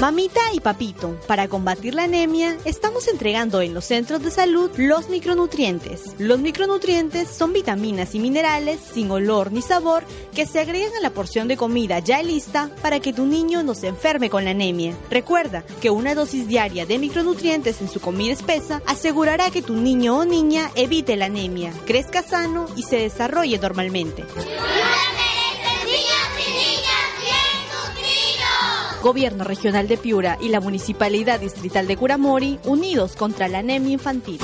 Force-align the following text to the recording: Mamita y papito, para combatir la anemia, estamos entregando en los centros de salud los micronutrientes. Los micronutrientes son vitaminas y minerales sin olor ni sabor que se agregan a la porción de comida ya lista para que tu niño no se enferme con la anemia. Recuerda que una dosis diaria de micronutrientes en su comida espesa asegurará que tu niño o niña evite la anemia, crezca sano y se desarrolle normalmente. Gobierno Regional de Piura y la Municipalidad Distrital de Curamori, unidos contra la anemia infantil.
Mamita 0.00 0.40
y 0.54 0.60
papito, 0.60 1.20
para 1.26 1.46
combatir 1.48 1.94
la 1.94 2.04
anemia, 2.04 2.56
estamos 2.64 3.06
entregando 3.06 3.60
en 3.60 3.74
los 3.74 3.84
centros 3.84 4.22
de 4.22 4.30
salud 4.30 4.70
los 4.78 5.10
micronutrientes. 5.10 6.14
Los 6.16 6.38
micronutrientes 6.38 7.28
son 7.28 7.52
vitaminas 7.52 8.14
y 8.14 8.18
minerales 8.18 8.80
sin 8.80 9.10
olor 9.10 9.52
ni 9.52 9.60
sabor 9.60 10.04
que 10.34 10.46
se 10.46 10.60
agregan 10.60 10.94
a 10.96 11.02
la 11.02 11.10
porción 11.10 11.48
de 11.48 11.58
comida 11.58 11.98
ya 11.98 12.22
lista 12.22 12.70
para 12.80 13.00
que 13.00 13.12
tu 13.12 13.26
niño 13.26 13.62
no 13.62 13.74
se 13.74 13.88
enferme 13.88 14.30
con 14.30 14.46
la 14.46 14.52
anemia. 14.52 14.96
Recuerda 15.10 15.64
que 15.82 15.90
una 15.90 16.14
dosis 16.14 16.48
diaria 16.48 16.86
de 16.86 16.98
micronutrientes 16.98 17.82
en 17.82 17.90
su 17.90 18.00
comida 18.00 18.32
espesa 18.32 18.80
asegurará 18.86 19.50
que 19.50 19.60
tu 19.60 19.74
niño 19.74 20.16
o 20.16 20.24
niña 20.24 20.70
evite 20.76 21.14
la 21.16 21.26
anemia, 21.26 21.74
crezca 21.84 22.22
sano 22.22 22.68
y 22.74 22.84
se 22.84 22.96
desarrolle 22.96 23.58
normalmente. 23.58 24.24
Gobierno 29.02 29.44
Regional 29.44 29.88
de 29.88 29.96
Piura 29.96 30.36
y 30.40 30.50
la 30.50 30.60
Municipalidad 30.60 31.40
Distrital 31.40 31.86
de 31.86 31.96
Curamori, 31.96 32.58
unidos 32.64 33.16
contra 33.16 33.48
la 33.48 33.58
anemia 33.58 33.92
infantil. 33.92 34.38